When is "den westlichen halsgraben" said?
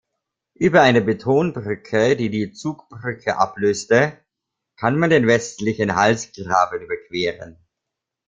5.11-6.81